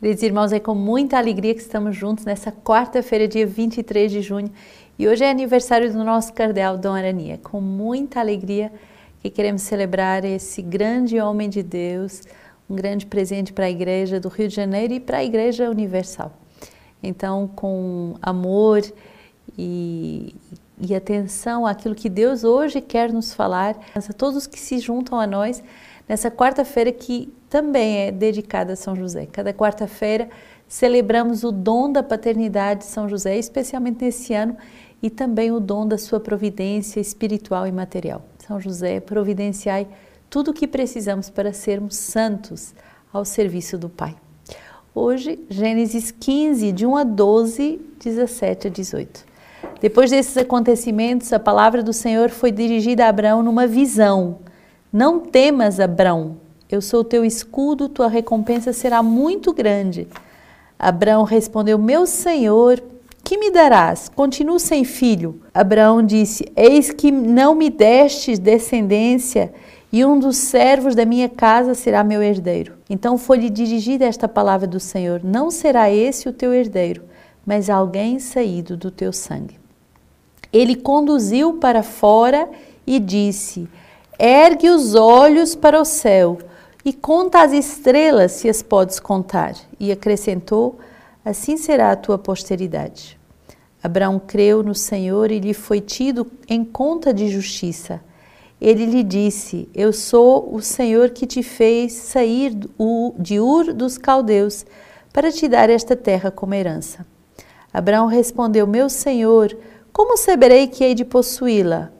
[0.00, 4.48] Queridos irmãos, é com muita alegria que estamos juntos nessa quarta-feira, dia 23 de junho,
[4.96, 7.36] e hoje é aniversário do nosso cardeal Dom Arania.
[7.42, 8.70] Com muita alegria
[9.20, 12.22] que queremos celebrar esse grande homem de Deus,
[12.70, 16.32] um grande presente para a Igreja do Rio de Janeiro e para a Igreja Universal.
[17.02, 18.82] Então, com amor
[19.58, 20.32] e,
[20.80, 25.26] e atenção àquilo que Deus hoje quer nos falar, a todos que se juntam a
[25.26, 25.60] nós
[26.08, 29.26] nessa quarta-feira que também é dedicada a São José.
[29.26, 30.28] Cada quarta-feira
[30.68, 34.56] celebramos o dom da paternidade de São José, especialmente nesse ano,
[35.02, 38.22] e também o dom da sua providência espiritual e material.
[38.46, 39.86] São José, providenciai
[40.28, 42.74] tudo o que precisamos para sermos santos
[43.12, 44.14] ao serviço do Pai.
[44.94, 49.24] Hoje, Gênesis 15, de 1 a 12, 17 a 18.
[49.80, 54.40] Depois desses acontecimentos, a palavra do Senhor foi dirigida a Abraão numa visão.
[54.92, 56.36] Não temas, Abraão,
[56.70, 60.06] eu sou teu escudo, tua recompensa será muito grande.
[60.78, 62.82] Abraão respondeu: Meu senhor,
[63.24, 64.08] que me darás?
[64.08, 65.40] Continuo sem filho.
[65.52, 69.52] Abraão disse: Eis que não me destes descendência,
[69.90, 72.74] e um dos servos da minha casa será meu herdeiro.
[72.90, 77.02] Então foi-lhe dirigida esta palavra do Senhor: Não será esse o teu herdeiro,
[77.46, 79.58] mas alguém saído do teu sangue.
[80.52, 82.46] Ele conduziu para fora
[82.86, 83.66] e disse:
[84.18, 86.36] Ergue os olhos para o céu
[86.84, 89.54] e conta as estrelas, se as podes contar.
[89.78, 90.78] E acrescentou:
[91.24, 93.18] Assim será a tua posteridade.
[93.82, 98.00] Abraão creu no Senhor e lhe foi tido em conta de justiça.
[98.60, 102.52] Ele lhe disse: Eu sou o Senhor que te fez sair
[103.18, 104.66] de Ur dos caldeus
[105.12, 107.06] para te dar esta terra como herança.
[107.72, 109.56] Abraão respondeu: Meu Senhor,
[109.92, 111.92] como saberei que hei de possuí-la?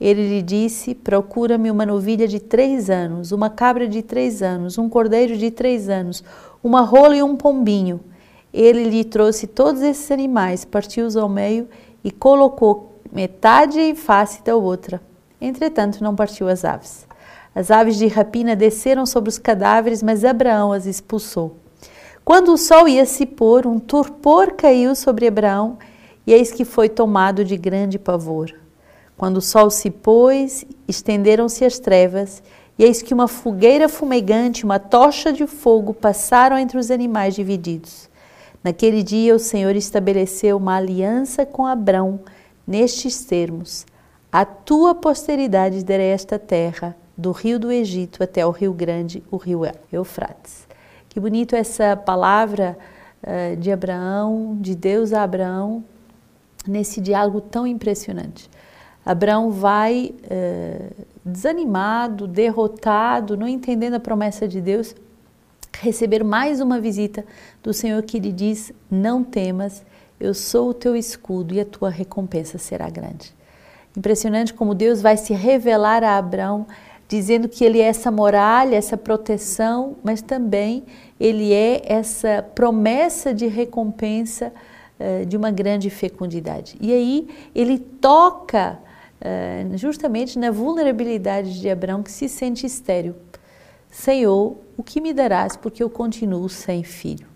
[0.00, 4.88] Ele lhe disse: Procura-me uma novilha de três anos, uma cabra de três anos, um
[4.88, 6.22] cordeiro de três anos,
[6.62, 8.00] uma rola e um pombinho.
[8.52, 11.68] Ele lhe trouxe todos esses animais, partiu-os ao meio
[12.02, 15.00] e colocou metade em face da outra.
[15.40, 17.06] Entretanto, não partiu as aves.
[17.54, 21.56] As aves de rapina desceram sobre os cadáveres, mas Abraão as expulsou.
[22.24, 25.78] Quando o sol ia se pôr, um torpor caiu sobre Abraão,
[26.26, 28.52] e eis que foi tomado de grande pavor.
[29.18, 32.40] Quando o sol se pôs, estenderam-se as trevas,
[32.78, 38.08] e eis que uma fogueira fumegante, uma tocha de fogo passaram entre os animais divididos.
[38.62, 42.20] Naquele dia o Senhor estabeleceu uma aliança com Abrão
[42.64, 43.84] nestes termos:
[44.30, 49.36] A tua posteridade darei esta terra, do rio do Egito até o rio grande, o
[49.36, 49.62] rio
[49.92, 50.68] Eufrates.
[51.08, 52.78] Que bonito essa palavra
[53.24, 55.82] uh, de Abraão, de Deus a Abraão,
[56.64, 58.48] nesse diálogo tão impressionante.
[59.08, 60.90] Abraão vai eh,
[61.24, 64.94] desanimado, derrotado, não entendendo a promessa de Deus,
[65.80, 67.24] receber mais uma visita
[67.62, 69.82] do Senhor que lhe diz: Não temas,
[70.20, 73.34] eu sou o teu escudo e a tua recompensa será grande.
[73.96, 76.66] Impressionante como Deus vai se revelar a Abraão,
[77.08, 80.84] dizendo que ele é essa muralha, essa proteção, mas também
[81.18, 84.52] ele é essa promessa de recompensa
[85.00, 86.76] uh, de uma grande fecundidade.
[86.78, 88.86] E aí ele toca
[89.20, 93.14] eh, justamente na vulnerabilidade de Abraão que se sente estéril.
[93.90, 97.26] Senhor, o que me darás porque eu continuo sem filho?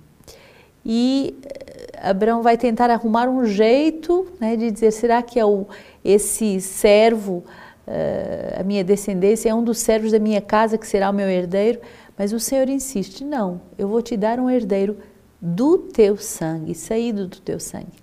[0.84, 5.66] E eh, Abraão vai tentar arrumar um jeito né, de dizer: será que é o,
[6.04, 7.44] esse servo,
[7.86, 11.28] uh, a minha descendência, é um dos servos da minha casa que será o meu
[11.28, 11.80] herdeiro?
[12.18, 14.96] Mas o Senhor insiste: não, eu vou te dar um herdeiro
[15.40, 18.01] do teu sangue, saído do teu sangue.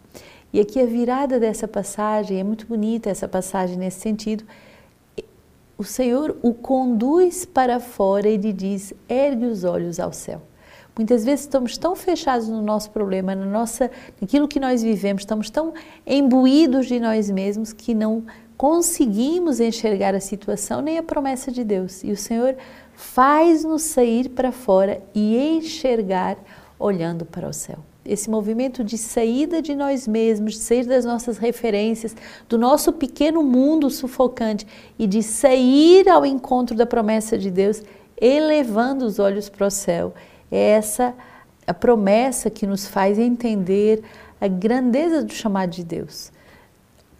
[0.51, 4.43] E aqui a virada dessa passagem, é muito bonita essa passagem nesse sentido.
[5.77, 10.41] O Senhor o conduz para fora e lhe diz: ergue os olhos ao céu.
[10.97, 13.89] Muitas vezes estamos tão fechados no nosso problema, na nossa,
[14.19, 15.73] naquilo que nós vivemos, estamos tão
[16.05, 18.25] imbuídos de nós mesmos que não
[18.57, 22.03] conseguimos enxergar a situação nem a promessa de Deus.
[22.03, 22.57] E o Senhor
[22.93, 26.35] faz-nos sair para fora e enxergar
[26.79, 27.79] olhando para o céu
[28.09, 32.15] esse movimento de saída de nós mesmos, de sair das nossas referências,
[32.47, 34.65] do nosso pequeno mundo sufocante
[34.97, 37.83] e de sair ao encontro da promessa de Deus,
[38.19, 40.13] elevando os olhos para o céu.
[40.51, 41.13] É essa
[41.67, 44.01] a promessa que nos faz entender
[44.41, 46.31] a grandeza do chamado de Deus.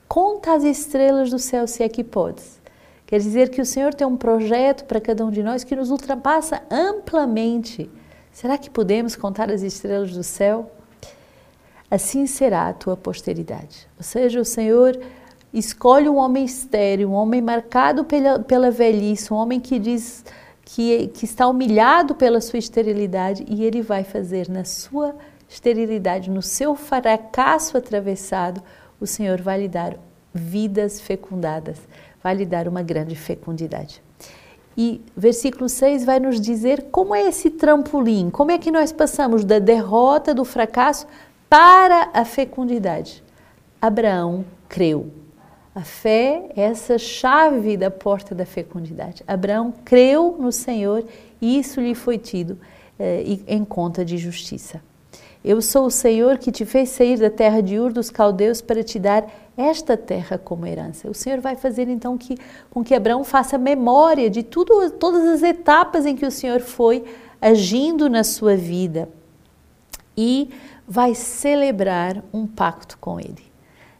[0.08, 2.60] Conta as estrelas do céu se é que podes.
[3.06, 5.92] Quer dizer que o Senhor tem um projeto para cada um de nós que nos
[5.92, 7.90] ultrapassa amplamente.
[8.40, 10.72] Será que podemos contar as estrelas do céu?
[11.92, 13.86] assim será a tua posteridade.
[13.98, 14.98] Ou seja, o Senhor
[15.54, 20.24] escolhe um homem estéril, um homem marcado pela, pela velhice, um homem que diz
[20.64, 25.14] que, que está humilhado pela sua esterilidade e ele vai fazer na sua
[25.50, 28.64] esterilidade, no seu fracasso atravessado,
[29.02, 29.98] o Senhor vai lhe dar
[30.34, 31.78] vidas fecundadas,
[32.24, 34.02] vai lhe dar uma grande fecundidade.
[34.82, 39.44] E versículo 6 vai nos dizer como é esse trampolim, como é que nós passamos
[39.44, 41.06] da derrota, do fracasso
[41.50, 43.22] para a fecundidade.
[43.82, 45.12] Abraão creu.
[45.76, 49.22] A fé é essa chave da porta da fecundidade.
[49.28, 51.04] Abraão creu no Senhor
[51.42, 52.58] e isso lhe foi tido
[52.98, 54.82] eh, em conta de justiça.
[55.44, 58.84] Eu sou o Senhor que te fez sair da terra de Ur dos caldeus para
[58.84, 59.26] te dar
[59.56, 61.10] esta terra como herança.
[61.10, 62.38] O Senhor vai fazer então que,
[62.70, 67.06] com que Abraão faça memória de tudo, todas as etapas em que o Senhor foi
[67.42, 69.08] agindo na sua vida
[70.18, 70.50] e
[70.86, 73.50] vai celebrar um pacto com ele.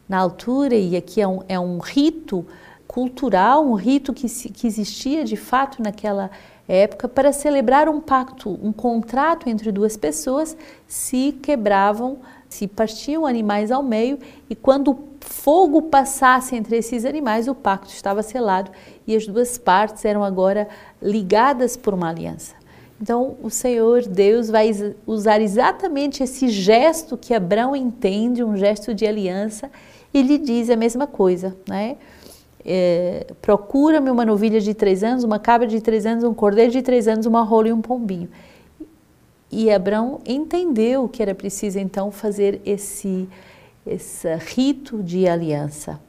[0.06, 2.44] Na altura, e aqui é um, é um rito
[2.90, 6.28] cultural, um rito que, que existia de fato naquela
[6.66, 10.56] época para celebrar um pacto, um contrato entre duas pessoas
[10.88, 17.54] se quebravam, se partiam animais ao meio e quando fogo passasse entre esses animais, o
[17.54, 18.72] pacto estava selado
[19.06, 20.66] e as duas partes eram agora
[21.00, 22.56] ligadas por uma aliança.
[23.00, 24.72] Então, o Senhor Deus vai
[25.06, 29.70] usar exatamente esse gesto que Abraão entende, um gesto de aliança,
[30.12, 31.96] e lhe diz a mesma coisa, né?
[32.64, 36.82] É, procura-me uma novilha de três anos, uma cabra de três anos, um cordeiro de
[36.82, 38.28] três anos, uma rola e um pombinho.
[39.50, 43.28] E Abraão entendeu que era preciso então fazer esse,
[43.86, 46.00] esse rito de aliança.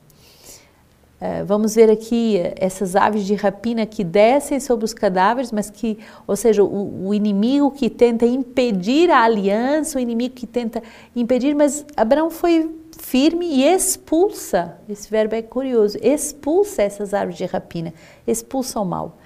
[1.20, 6.00] É, vamos ver aqui essas aves de rapina que descem sobre os cadáveres, mas que,
[6.26, 10.82] ou seja, o, o, inimigo que tenta impedir a aliança, o inimigo que tenta
[11.16, 12.72] impedir, mas Abraão foi
[13.12, 17.94] firme e expulsa, esse verbo é curioso, expulsa essas árvores de rapina,
[18.26, 19.18] expulsa o mal.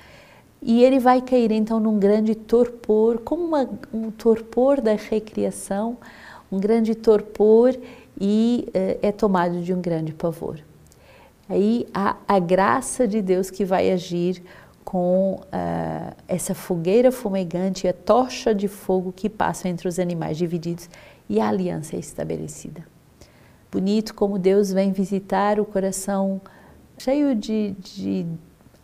[0.60, 5.98] E ele vai cair então num grande torpor, como uma, um torpor da recriação,
[6.52, 7.76] um grande torpor
[8.20, 10.60] e uh, é tomado de um grande pavor.
[11.48, 14.42] Aí há a graça de Deus que vai agir
[14.84, 20.90] com uh, essa fogueira fumegante a tocha de fogo que passa entre os animais divididos
[21.30, 22.94] e a aliança é estabelecida
[23.72, 26.42] bonito como Deus vem visitar o coração
[26.98, 28.26] cheio de, de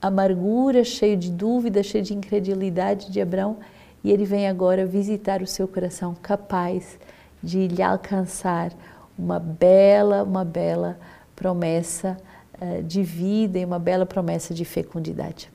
[0.02, 3.58] amargura, cheio de dúvida, cheio de incredulidade de Abraão,
[4.04, 6.98] e ele vem agora visitar o seu coração capaz
[7.42, 8.72] de lhe alcançar
[9.18, 10.98] uma bela, uma bela
[11.36, 12.18] promessa
[12.60, 15.52] uh, de vida e uma bela promessa de fecundidade.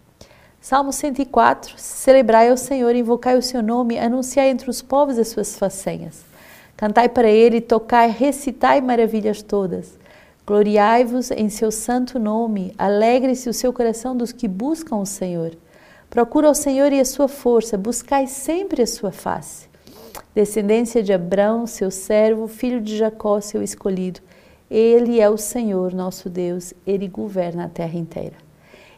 [0.61, 5.57] Salmo 104: Celebrai ao Senhor, invocai o seu nome, anunciai entre os povos as suas
[5.57, 6.25] façanhas.
[6.77, 9.99] Cantai para ele, tocai, recitai maravilhas todas.
[10.47, 15.57] Gloriai-vos em seu santo nome, alegre-se o seu coração dos que buscam o Senhor.
[16.11, 19.69] Procura o Senhor e a sua força, buscai sempre a sua face.
[20.35, 24.21] Descendência de Abrão, seu servo, filho de Jacó, seu escolhido.
[24.71, 28.37] Ele é o Senhor, nosso Deus, ele governa a terra inteira.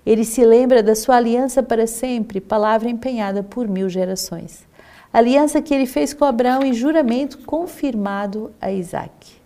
[0.05, 4.68] Ele se lembra da sua aliança para sempre, palavra empenhada por mil gerações
[5.13, 9.39] aliança que ele fez com Abraão e juramento confirmado a Isaac.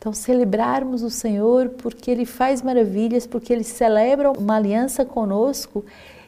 [0.00, 5.84] Então, celebrarmos o Senhor porque Ele faz maravilhas, porque Ele celebra uma aliança conosco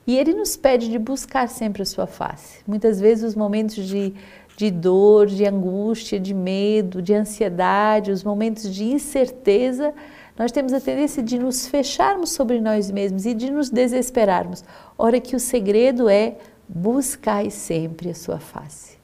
[0.07, 2.59] e Ele nos pede de buscar sempre a Sua face.
[2.67, 4.13] Muitas vezes, os momentos de,
[4.59, 9.95] de dor, de angústia, de medo, de ansiedade, os momentos de incerteza,
[10.39, 14.63] nós temos a tendência de nos fecharmos sobre nós mesmos e de nos desesperarmos.
[14.99, 16.37] Ora, que o segredo é
[16.75, 18.97] buscai sempre a sua face,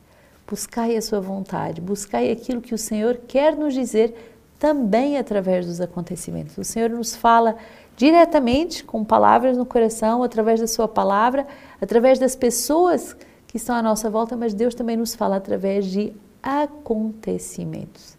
[0.46, 4.14] buscai a sua vontade, buscai aquilo que o Senhor quer nos dizer
[4.58, 6.56] também através dos acontecimentos.
[6.56, 7.56] O Senhor nos fala
[7.96, 11.46] diretamente com palavras no coração, através da sua palavra,
[11.80, 13.14] através das pessoas
[13.46, 18.16] que estão à nossa volta, mas Deus também nos fala através de acontecimentos.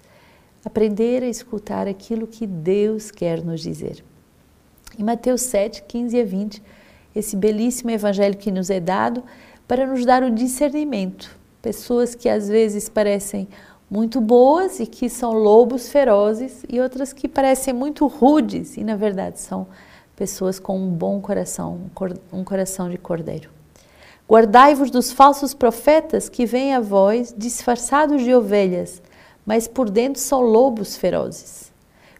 [0.63, 4.03] Aprender a escutar aquilo que Deus quer nos dizer.
[4.97, 6.63] Em Mateus 7, 15 a 20,
[7.15, 9.23] esse belíssimo evangelho que nos é dado
[9.67, 11.37] para nos dar o discernimento.
[11.61, 13.47] Pessoas que às vezes parecem
[13.89, 18.95] muito boas e que são lobos ferozes, e outras que parecem muito rudes e na
[18.95, 19.67] verdade são
[20.15, 21.89] pessoas com um bom coração,
[22.31, 23.49] um coração de cordeiro.
[24.29, 29.01] Guardai-vos dos falsos profetas que vêm a vós disfarçados de ovelhas,
[29.43, 31.71] mas por dentro são lobos ferozes.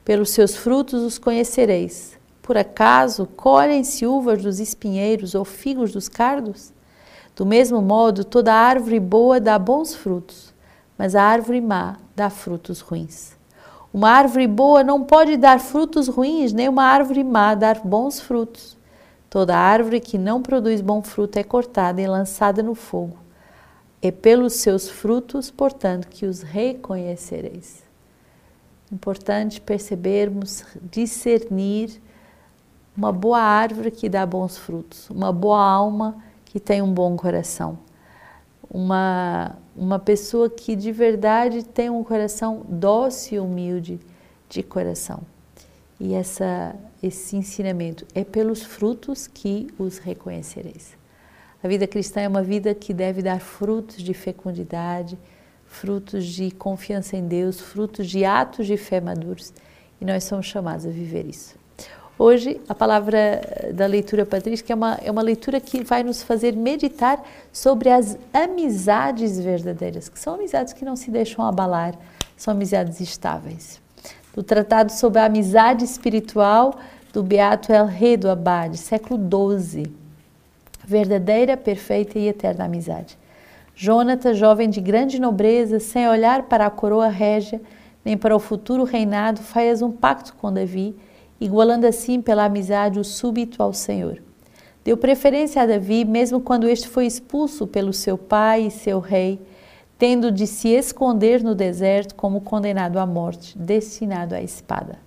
[0.04, 2.19] Pelos seus frutos os conhecereis.
[2.50, 6.74] Por acaso colhem-se uvas dos espinheiros ou figos dos cardos?
[7.36, 10.52] Do mesmo modo, toda árvore boa dá bons frutos,
[10.98, 13.38] mas a árvore má dá frutos ruins.
[13.94, 18.76] Uma árvore boa não pode dar frutos ruins, nem uma árvore má dar bons frutos.
[19.30, 23.20] Toda árvore que não produz bom fruto é cortada e lançada no fogo.
[24.02, 27.84] É pelos seus frutos, portanto, que os reconhecereis.
[28.92, 32.02] Importante percebermos, discernir
[33.00, 37.80] uma boa árvore que dá bons frutos, uma boa alma que tem um bom coração,
[38.70, 44.00] uma, uma pessoa que de verdade tem um coração dócil e humilde
[44.50, 45.22] de coração.
[45.98, 50.98] E essa, esse ensinamento é pelos frutos que os reconhecereis.
[51.64, 55.18] A vida cristã é uma vida que deve dar frutos de fecundidade,
[55.66, 59.54] frutos de confiança em Deus, frutos de atos de fé maduros.
[60.02, 61.59] E nós somos chamados a viver isso.
[62.22, 63.42] Hoje, a palavra
[63.74, 67.24] da leitura patrística é uma, é uma leitura que vai nos fazer meditar
[67.54, 71.96] sobre as amizades verdadeiras, que são amizades que não se deixam abalar,
[72.36, 73.82] são amizades estáveis
[74.36, 76.78] do Tratado sobre a Amizade Espiritual
[77.14, 79.18] do Beato El Rei do Abade, século
[79.58, 79.90] XII.
[80.86, 83.18] Verdadeira, perfeita e eterna amizade.
[83.74, 87.62] Jonatas, jovem de grande nobreza, sem olhar para a coroa régia,
[88.04, 90.96] nem para o futuro reinado, faz um pacto com Davi,
[91.40, 94.22] igualando assim pela amizade o súbito ao Senhor.
[94.84, 99.40] Deu preferência a Davi, mesmo quando este foi expulso pelo seu pai e seu rei,
[99.98, 104.98] tendo de se esconder no deserto como condenado à morte, destinado à espada.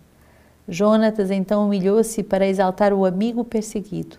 [0.69, 4.19] Jonatas então humilhou-se para exaltar o amigo perseguido.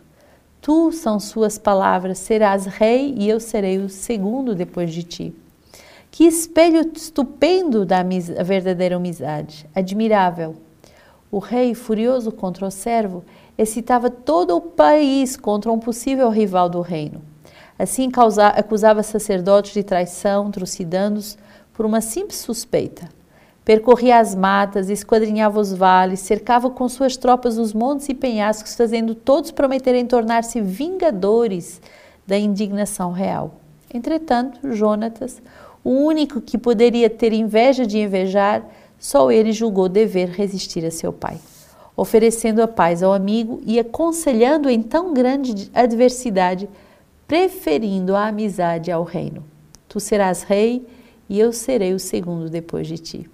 [0.59, 5.35] Tu, são suas palavras, serás rei e eu serei o segundo depois de ti.
[6.09, 8.03] Que espelho estupendo da
[8.43, 10.55] verdadeira amizade, admirável.
[11.33, 13.25] O rei, furioso contra o servo,
[13.57, 17.23] excitava todo o país contra um possível rival do reino.
[17.79, 18.11] Assim
[18.55, 21.35] acusava sacerdotes de traição, trucidando-os
[21.73, 23.09] por uma simples suspeita.
[23.65, 29.15] Percorria as matas, esquadrinhava os vales, cercava com suas tropas os montes e penhascos, fazendo
[29.15, 31.81] todos prometerem tornar-se vingadores
[32.27, 33.55] da indignação real.
[33.91, 35.41] Entretanto, Jonatas,
[35.83, 38.63] o único que poderia ter inveja de invejar,
[39.03, 41.37] só ele julgou dever resistir a seu pai,
[41.93, 46.69] oferecendo a paz ao amigo e aconselhando em tão grande adversidade
[47.27, 49.43] preferindo a amizade ao reino.
[49.89, 50.87] Tu serás rei
[51.27, 53.29] e eu serei o segundo depois de ti.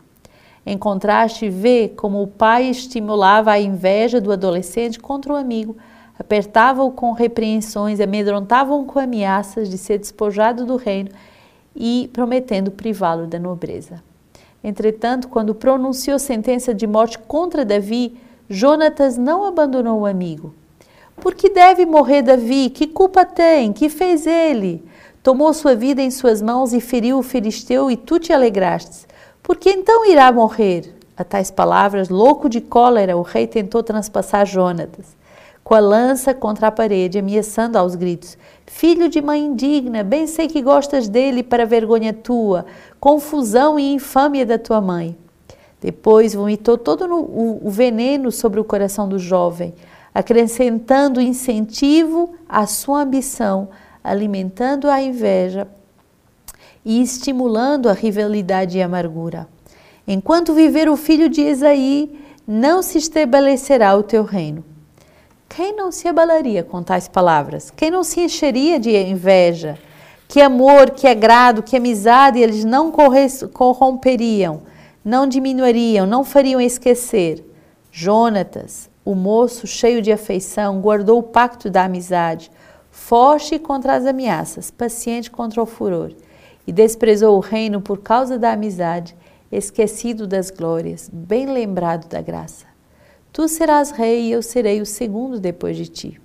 [0.66, 5.78] Em contraste, vê como o pai estimulava a inveja do adolescente contra o amigo,
[6.18, 11.12] apertava-o com repreensões, amedrontava-o com ameaças de ser despojado do reino
[11.76, 14.09] e prometendo privá-lo da nobreza.
[14.64, 18.18] Entretanto, quando pronunciou sentença de morte contra Davi,
[18.50, 20.54] Jonatas não abandonou o amigo,
[21.20, 22.70] por que deve morrer Davi?
[22.70, 23.74] Que culpa tem?
[23.74, 24.84] Que fez ele?
[25.22, 29.06] Tomou sua vida em suas mãos e feriu o filisteu, e tu te alegrastes.
[29.44, 30.96] Por que então irá morrer?
[31.18, 35.18] A tais palavras, louco de cólera, o rei tentou transpassar Jonatas,
[35.62, 40.48] com a lança contra a parede, ameaçando aos gritos: Filho de mãe indigna, bem sei
[40.48, 42.66] que gostas dele para vergonha tua,
[43.00, 45.18] confusão e infâmia da tua mãe.
[45.82, 49.74] Depois vomitou todo o veneno sobre o coração do jovem
[50.14, 53.70] acrescentando incentivo à sua ambição,
[54.04, 55.68] alimentando a inveja
[56.84, 59.48] e estimulando a rivalidade e a amargura.
[60.08, 64.64] Enquanto viver o filho de Esaí, não se estabelecerá o teu reino.
[65.48, 67.72] Quem não se abalaria com tais palavras?
[67.72, 69.78] Quem não se encheria de inveja?
[70.32, 74.62] Que amor, que agrado, que amizade eles não corromperiam,
[75.04, 77.44] não diminuiriam, não fariam esquecer.
[77.92, 82.52] Jonatas, o moço, cheio de afeição, guardou o pacto da amizade,
[82.92, 86.12] forte contra as ameaças, paciente contra o furor,
[86.68, 89.18] e desprezou o reino por causa da amizade,
[89.52, 92.68] esquecido das glórias, bem lembrado da graça.
[93.34, 96.22] Tu serás rei e eu serei o segundo depois de ti.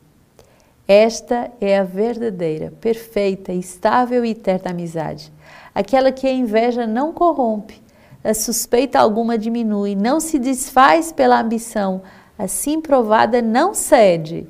[0.86, 5.32] Esta é a verdadeira, perfeita, estável e eterna amizade,
[5.74, 7.82] aquela que a inveja não corrompe,
[8.22, 12.02] a suspeita alguma diminui, não se desfaz pela ambição,
[12.36, 14.48] Assim provada não cede,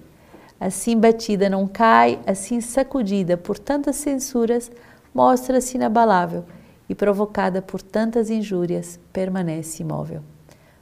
[0.58, 4.72] assim batida não cai, assim sacudida por tantas censuras,
[5.14, 6.44] mostra-se inabalável
[6.88, 10.22] e provocada por tantas injúrias, permanece imóvel.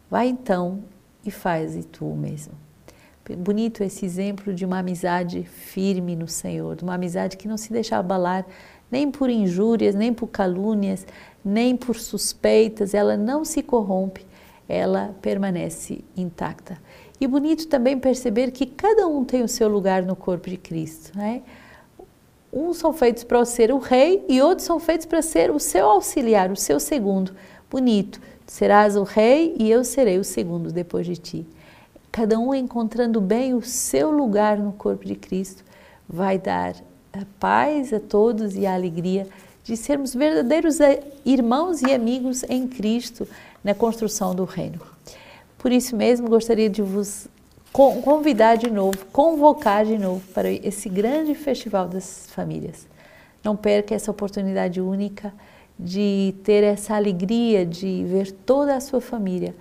[0.09, 0.85] Vai então
[1.25, 2.62] e faz e tu mesmo.
[3.37, 7.73] Bonito esse exemplo de uma amizade firme no Senhor, de uma amizade que não se
[7.73, 8.47] deixa abalar
[8.91, 11.07] nem por injúrias, nem por calúnias,
[11.43, 14.27] nem por suspeitas, ela não se corrompe,
[14.69, 16.79] ela permanece intacta.
[17.19, 21.17] E bonito também perceber que cada um tem o seu lugar no corpo de Cristo.
[21.17, 21.43] Né?
[22.53, 25.89] Uns são feitos para ser o rei e outros são feitos para ser o seu
[25.89, 27.33] auxiliar, o seu segundo.
[27.71, 28.21] Bonito.
[28.47, 31.47] Serás o rei e eu serei o segundo depois de ti.
[32.13, 35.65] Cada um encontrando bem o seu lugar no corpo de Cristo,
[36.07, 36.75] vai dar
[37.11, 39.27] a paz a todos e a alegria
[39.65, 40.79] de sermos verdadeiros
[41.25, 43.27] irmãos e amigos em Cristo
[43.65, 44.81] na construção do reino.
[45.57, 47.29] Por isso mesmo, gostaria de vos
[47.73, 52.87] convidar de novo, convocar de novo para esse grande festival das famílias.
[53.43, 55.33] Não perca essa oportunidade única
[55.79, 59.55] de ter essa alegria de ver toda a sua família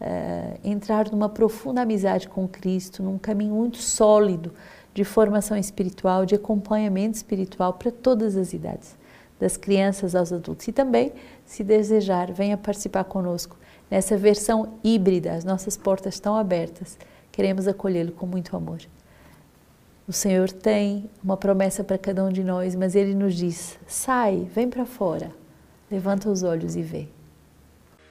[0.00, 4.52] uh, entrar numa profunda amizade com Cristo, num caminho muito sólido
[4.94, 8.96] de formação espiritual, de acompanhamento espiritual para todas as idades,
[9.38, 10.66] das crianças aos adultos.
[10.68, 11.12] E também,
[11.44, 13.56] se desejar, venha participar conosco
[13.90, 15.34] nessa versão híbrida.
[15.34, 16.98] As nossas portas estão abertas.
[17.30, 18.78] Queremos acolhê-lo com muito amor.
[20.08, 24.48] O Senhor tem uma promessa para cada um de nós, mas Ele nos diz: sai,
[24.54, 25.30] vem para fora,
[25.90, 27.08] levanta os olhos e vê.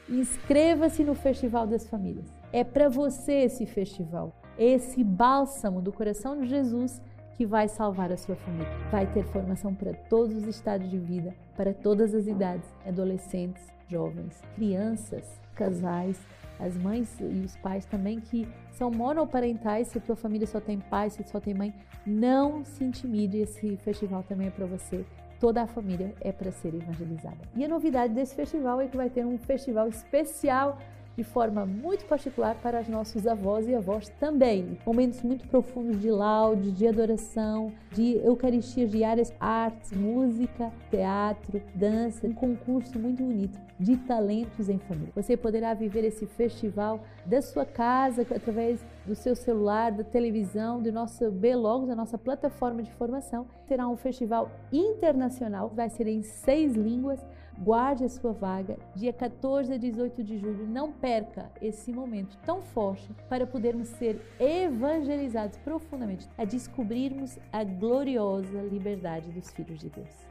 [0.08, 2.28] Inscreva-se no Festival das Famílias.
[2.54, 7.02] É para você esse festival, esse bálsamo do coração de Jesus
[7.36, 8.72] que vai salvar a sua família.
[8.92, 14.40] Vai ter formação para todos os estados de vida, para todas as idades, adolescentes, jovens,
[14.56, 16.20] crianças, casais,
[16.60, 20.80] as mães e os pais também que são monoparentais, se a tua família só tem
[20.80, 21.74] pai, se só tem mãe,
[22.06, 25.04] não se intimide, esse festival também é para você.
[25.46, 27.38] Toda a família é para ser evangelizada.
[27.56, 30.80] E a novidade desse festival é que vai ter um festival especial
[31.16, 34.78] de forma muito particular para os nossos avós e avós também.
[34.86, 42.34] Momentos muito profundos de laude, de adoração, de eucaristias diárias, artes, música, teatro, dança, um
[42.34, 45.12] concurso muito bonito de talentos em família.
[45.16, 50.92] Você poderá viver esse festival da sua casa através do seu celular, da televisão, do
[50.92, 53.48] nosso B-Logos, da nossa plataforma de formação.
[53.68, 57.26] Será um festival internacional, vai ser em seis línguas
[57.58, 60.68] Guarde a sua vaga, dia 14 a 18 de julho.
[60.68, 68.62] Não perca esse momento tão forte para podermos ser evangelizados profundamente, a descobrirmos a gloriosa
[68.64, 70.28] liberdade dos filhos de Deus.